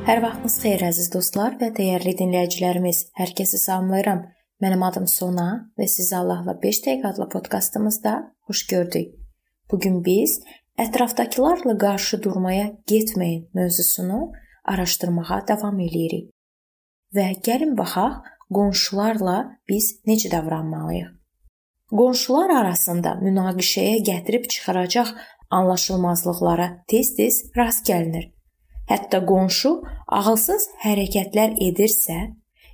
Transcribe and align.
Hər 0.00 0.22
vaxtınız 0.24 0.54
xeyir 0.62 0.82
əziz 0.86 1.10
dostlar 1.12 1.58
və 1.60 1.68
dəyərli 1.76 2.14
dinləyicilərimiz. 2.16 3.02
Hər 3.20 3.34
kəsi 3.36 3.58
salamlayıram. 3.60 4.22
Mənim 4.64 4.80
adım 4.86 5.04
Sona 5.12 5.48
və 5.76 5.88
sizi 5.92 6.14
Allahla 6.16 6.54
5 6.62 6.80
dəqiqə 6.86 7.10
adlı 7.10 7.26
podkastımızda 7.34 8.14
xoş 8.48 8.62
gördük. 8.72 9.12
Bu 9.70 9.78
gün 9.78 10.00
biz 10.04 10.38
ətrafdakılarla 10.80 11.76
qarşı 11.84 12.22
durmaya 12.22 12.70
getməyin 12.88 13.50
mövzusunu 13.54 14.22
araşdırmağa 14.64 15.42
davam 15.52 15.84
eləyirik. 15.84 16.32
Və 17.12 17.28
gəlin 17.44 17.76
baxaq, 17.76 18.24
qonşularla 18.48 19.38
biz 19.68 19.92
necə 20.08 20.32
davranmalıyıq? 20.32 21.12
Qonşular 21.92 22.56
arasında 22.62 23.18
münaqişəyə 23.20 24.00
gətirib 24.10 24.48
çıxaracaq 24.48 25.12
anlaşılmazlıqlara 25.50 26.68
tez-tez 26.88 27.50
rast 27.56 27.84
gəlinir. 27.86 28.30
Hətta 28.90 29.20
qonşu 29.26 29.70
ağılsız 30.18 30.66
hərəkətlər 30.84 31.54
edirsə, 31.68 32.18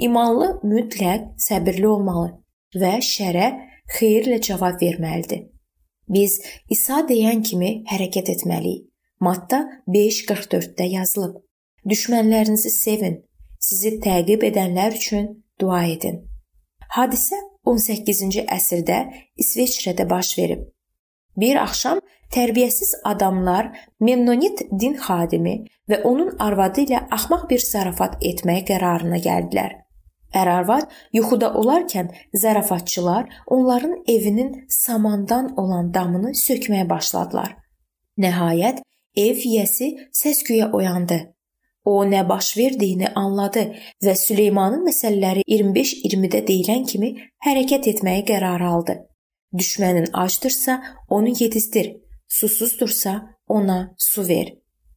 imanlı 0.00 0.54
mütləq 0.64 1.26
səbirli 1.46 1.88
olmalı 1.88 2.30
və 2.80 2.94
şərə 3.04 3.48
xeyirlə 3.98 4.40
cavab 4.46 4.80
verməlidir. 4.80 5.44
Biz 6.08 6.38
İsa 6.72 7.02
deyən 7.08 7.42
kimi 7.44 7.72
hərəkət 7.90 8.32
etməliyik. 8.36 8.86
Matta 9.20 9.58
5:44-də 9.88 10.86
yazılıb. 10.94 11.36
Düşmənlərinizi 11.90 12.70
sevin, 12.70 13.20
sizi 13.58 13.98
təqib 14.00 14.44
edənlər 14.48 14.96
üçün 14.96 15.28
dua 15.60 15.82
edin. 15.84 16.22
Hadisə 16.96 17.36
18-ci 17.66 18.46
əsrdə 18.56 18.98
İsveçrədə 19.44 20.08
baş 20.10 20.38
verib. 20.38 20.64
Bir 21.36 21.56
axşam 21.62 22.00
tərbiyəsiz 22.34 22.94
adamlar 23.04 23.70
Mennonit 24.00 24.62
din 24.80 24.96
xadimi 25.00 25.56
və 25.90 26.02
onun 26.04 26.34
arvadı 26.38 26.84
ilə 26.86 27.04
axmaq 27.16 27.48
bir 27.50 27.62
zarafat 27.64 28.18
etməyə 28.30 28.64
qərarına 28.70 29.20
gəldilər. 29.28 29.76
Ər-arvad 30.36 30.90
yuxuda 31.12 31.48
olarkən 31.56 32.10
zarafatçılar 32.34 33.28
onların 33.46 33.94
evinin 34.06 34.66
samandan 34.68 35.54
olan 35.56 35.94
damını 35.94 36.34
sökməyə 36.36 36.88
başladılar. 36.88 37.56
Nəhayət 38.18 38.82
ev 39.16 39.44
yiyəsi 39.46 39.88
səs-küyə 40.20 40.70
oyandı. 40.72 41.18
O 41.84 42.04
nə 42.04 42.20
baş 42.28 42.56
verdiyini 42.58 43.08
anladı 43.16 43.62
və 44.04 44.14
Süleymanın 44.20 44.82
məsələləri 44.90 45.46
25-20-də 45.48 46.42
deyilən 46.50 46.84
kimi 46.90 47.14
hərəkət 47.46 47.88
etməyə 47.94 48.26
qərar 48.28 48.64
aldı. 48.72 48.98
Düşmənin 49.56 50.10
acdırsa, 50.12 50.82
onu 51.08 51.32
yedizdir. 51.40 51.94
Susuzdursa, 52.28 53.36
ona 53.48 53.94
su 53.98 54.28
ver. 54.28 54.54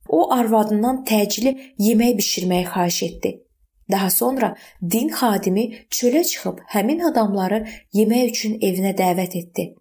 O 0.07 0.33
arvadından 0.33 1.03
təcili 1.05 1.51
yemək 1.79 2.17
bişirməyi 2.17 2.65
xahiş 2.73 3.03
etdi. 3.03 3.31
Daha 3.91 4.09
sonra 4.09 4.55
din 4.91 5.09
xadimi 5.09 5.65
çölə 5.89 6.23
çıxıb 6.23 6.59
həmin 6.73 6.99
adamları 7.11 7.65
yemək 7.93 8.29
üçün 8.29 8.53
evinə 8.59 8.93
dəvət 8.97 9.37
etdi. 9.41 9.75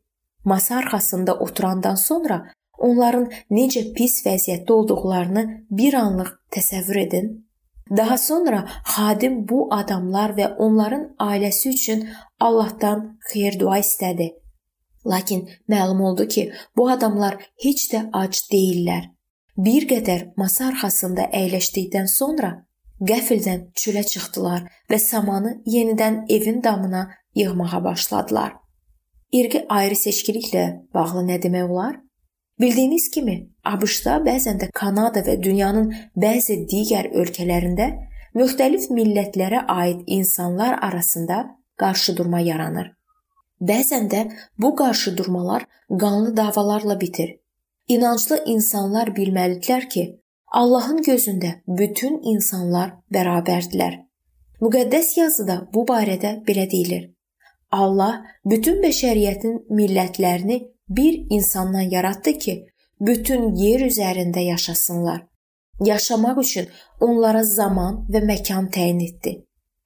Masa 0.45 0.77
arxasında 0.77 1.35
oturandan 1.35 1.95
sonra 1.95 2.53
onların 2.79 3.29
necə 3.51 3.93
pis 3.95 4.27
vəziyyətdə 4.27 4.73
olduqlarını 4.73 5.45
bir 5.71 5.95
anlıq 5.95 6.33
təsəvvür 6.57 6.99
edin. 7.07 7.31
Daha 7.97 8.19
sonra 8.19 8.65
xadim 8.95 9.49
bu 9.49 9.69
adamlar 9.75 10.37
və 10.39 10.55
onların 10.57 11.09
ailəsi 11.19 11.69
üçün 11.75 12.09
Allahdan 12.41 13.19
xeyir 13.33 13.59
dua 13.61 13.79
istədi. 13.79 14.31
Lakin 15.07 15.49
məlum 15.69 16.01
oldu 16.01 16.29
ki, 16.29 16.53
bu 16.77 16.89
adamlar 16.91 17.39
heç 17.65 17.87
də 17.93 18.09
ac 18.13 18.43
deyillər. 18.53 19.09
Bir 19.57 19.87
qədər 19.89 20.31
masa 20.37 20.69
arxasında 20.71 21.31
əyləşdikdən 21.37 22.09
sonra 22.09 22.51
qəfildən 23.01 23.71
çölə 23.81 24.05
çıxdılar 24.07 24.67
və 24.91 24.99
samanı 24.99 25.55
yenidən 25.67 26.25
evin 26.29 26.63
damına 26.65 27.09
yığmağa 27.35 27.85
başladılar. 27.85 28.53
İrqi 29.33 29.65
ayrı 29.69 29.95
seçkiliklə 29.95 30.65
bağlı 30.95 31.25
nə 31.31 31.43
demək 31.43 31.71
olar? 31.71 31.97
Bildiyiniz 32.61 33.09
kimi, 33.11 33.37
ABŞ-da, 33.65 34.19
bəzən 34.27 34.59
də 34.61 34.69
Kanada 34.75 35.23
və 35.25 35.39
dünyanın 35.43 35.95
bəzi 36.17 36.59
digər 36.69 37.09
ölkələrində 37.17 37.87
müxtəlif 38.37 38.91
millətlərə 38.93 39.65
aid 39.69 40.03
insanlar 40.07 40.77
arasında 40.83 41.47
qarşıdurma 41.81 42.41
yaranır. 42.41 42.93
Bəzən 43.61 44.09
də 44.11 44.21
bu 44.59 44.75
qarşıdurmalar 44.77 45.67
qanlı 46.01 46.37
davalarla 46.37 47.01
bitir. 47.01 47.37
İnanclı 47.89 48.43
insanlar 48.47 49.09
bilməlidirlər 49.09 49.89
ki, 49.89 50.05
Allahın 50.53 51.03
gözündə 51.03 51.51
bütün 51.69 52.21
insanlar 52.23 52.95
bərabərdirlər. 53.13 53.99
Müqəddəs 54.61 55.19
yazıda 55.19 55.57
bu 55.75 55.85
barədə 55.89 56.33
belə 56.47 56.71
deyilir. 56.71 57.11
Allah 57.71 58.25
bütün 58.45 58.81
bəşəriyyətin 58.83 59.61
millətlərini 59.71 60.59
bir 60.89 61.27
insandan 61.31 61.93
yaratdı 61.97 62.33
ki, 62.39 62.55
bütün 63.01 63.55
yer 63.55 63.85
üzərində 63.87 64.41
yaşasınlar. 64.41 65.27
Yaşamaq 65.85 66.41
üçün 66.41 66.67
onlara 67.01 67.45
zaman 67.45 68.07
və 68.09 68.25
məkan 68.33 68.73
təyin 68.75 69.01
etdi. 69.01 69.37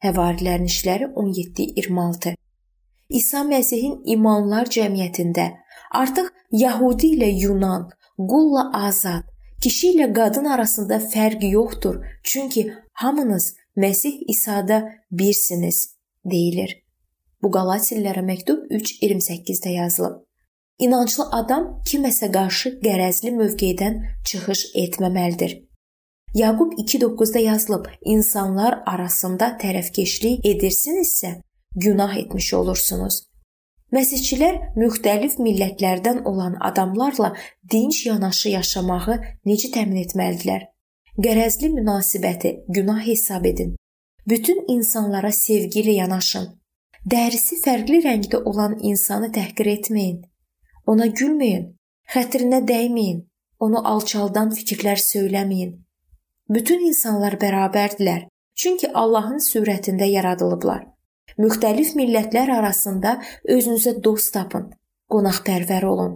Həvarilərin 0.05 0.67
işləri 0.71 1.11
17-26 1.15 2.35
İsa 3.11 3.43
Məsihin 3.45 4.01
imanlar 4.05 4.71
cəmiyyətində 4.77 5.51
artıq 5.91 6.31
Yahudi 6.53 7.15
ilə 7.17 7.31
Yunan, 7.43 7.89
qulla 8.19 8.71
azad, 8.87 9.25
kişi 9.63 9.93
ilə 9.95 10.09
qadın 10.15 10.45
arasında 10.45 10.99
fərq 11.13 11.45
yoxdur, 11.51 12.01
çünki 12.23 12.73
hamınız 12.93 13.55
Məsih 13.77 14.25
İsa'da 14.29 14.79
birsiniz 15.11 15.97
deyilir. 16.25 16.85
Bu 17.43 17.51
Qalatillərə 17.57 18.23
məktub 18.25 18.71
3:28-də 18.71 19.71
yazılıb. 19.81 20.21
İnanclı 20.79 21.25
adam 21.39 21.65
kiməsə 21.89 22.31
qarşı 22.33 22.71
qərəzli 22.85 23.33
mövqedən 23.41 23.99
çıxış 24.25 24.61
etməməlidir. 24.85 25.53
Yaqub 26.35 26.73
2:9-da 26.79 27.39
yazılıb: 27.39 27.85
"İnsanlar 28.05 28.83
arasında 28.87 29.59
tərəfkeşlik 29.63 30.47
edirsinizsə, 30.51 31.31
günah 31.75 32.17
etmiş 32.17 32.55
olursunuz. 32.55 33.23
Məsihçilər 33.95 34.57
müxtəlif 34.75 35.37
millətlərdən 35.39 36.25
olan 36.27 36.57
adamlarla 36.61 37.35
dinc 37.71 38.07
yanaşı 38.07 38.49
yaşamağı 38.57 39.19
necə 39.47 39.71
təmin 39.75 40.01
etməlidirlər? 40.03 40.65
Qərəzli 41.25 41.71
münasibəti 41.77 42.65
günah 42.69 43.07
hesab 43.07 43.45
edin. 43.47 43.77
Bütün 44.27 44.65
insanlara 44.69 45.31
sevgi 45.33 45.83
ilə 45.85 45.95
yanaşın. 46.01 46.49
Dərisi 47.11 47.61
fərqli 47.61 48.01
rəngdə 48.03 48.41
olan 48.51 48.79
insanı 48.81 49.29
təhqir 49.37 49.69
etməyin. 49.77 50.23
Ona 50.91 51.07
gülməyin, 51.07 51.69
xətrinə 52.15 52.63
dəyməyin, 52.67 53.21
onu 53.61 53.83
alçaldan 53.89 54.51
fikirlər 54.57 54.99
söyləməyin. 55.01 55.77
Bütün 56.49 56.83
insanlar 56.89 57.37
bərabərdirlər, 57.41 58.27
çünki 58.57 58.91
Allahın 58.93 59.39
surətində 59.45 60.09
yaradılıblar. 60.09 60.94
Müxtəlif 61.41 61.95
millətlər 61.99 62.53
arasında 62.59 63.17
özünüzə 63.57 63.97
dost 64.05 64.33
tapın, 64.37 64.71
qonaqpərvər 65.11 65.85
olun. 65.89 66.15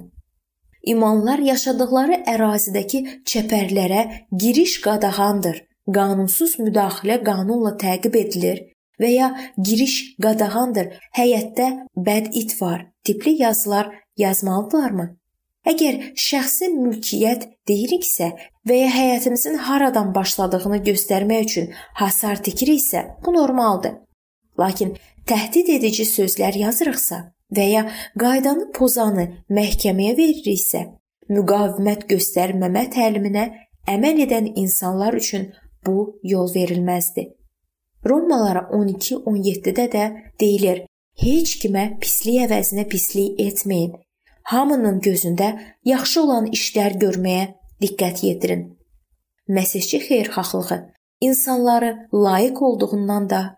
İmanlar 0.93 1.43
yaşadıkları 1.43 2.23
ərazidəki 2.33 3.01
çəpərlərə 3.27 4.05
giriş 4.45 4.79
qadağandır. 4.87 5.65
Qanunsuz 5.95 6.59
müdaxilə 6.61 7.19
qanunla 7.25 7.75
təqib 7.81 8.15
edilir 8.23 8.63
və 9.03 9.11
ya 9.11 9.29
giriş 9.59 9.95
qadağandır. 10.23 10.93
Həyətdə 11.19 11.69
bəd 12.09 12.31
it 12.43 12.55
var. 12.63 12.87
Tipli 13.05 13.39
yazılar 13.43 13.91
yazmalıdırlarmı? 14.17 15.09
Əgər 15.69 15.97
şəxsi 16.17 16.71
mülkiyyət 16.73 17.49
deyiriksə 17.69 18.31
və 18.69 18.77
ya 18.85 18.91
həyətimizin 18.95 19.59
haradan 19.67 20.15
başladığını 20.15 20.79
göstərmək 20.87 21.49
üçün 21.49 21.73
hasar 22.01 22.39
tikiriksə, 22.45 23.05
bu 23.25 23.35
normaldır. 23.35 23.99
Lakin 24.59 24.97
təhdid 25.27 25.69
edici 25.77 26.05
sözlər 26.09 26.57
yazırıqsa 26.59 27.19
və 27.57 27.67
ya 27.73 27.85
qaydanı 28.19 28.71
pozanı 28.77 29.27
məhkəməyə 29.59 30.17
veririksə, 30.19 30.83
müqavimət 31.31 32.07
göstərməmə 32.11 32.89
təliminə 32.95 33.47
əməl 33.89 34.25
edən 34.27 34.53
insanlar 34.57 35.15
üçün 35.15 35.53
bu 35.87 36.21
yol 36.23 36.51
verilməzdi. 36.55 37.29
Romalara 38.07 38.69
12-17-də 38.73 39.87
də 39.95 40.05
deyilir: 40.41 40.85
Heç 41.19 41.57
kimə 41.63 41.99
pislik 42.01 42.45
əvəzinə 42.47 42.85
pislik 42.91 43.41
etməyin. 43.43 43.97
Hamının 44.49 45.01
gözündə 45.05 45.49
yaxşı 45.85 46.21
olan 46.23 46.47
işlər 46.57 46.95
görməyə 47.03 47.49
diqqət 47.83 48.23
yetirin. 48.25 48.63
Məsihçi 49.49 49.99
xeyirxahlığı 50.07 50.79
insanları 51.21 52.09
layiq 52.13 52.63
olduğundan 52.63 53.31
da 53.31 53.58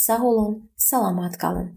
sağ 0.00 0.22
olun, 0.24 0.70
salamat 0.76 1.38
qalın. 1.38 1.70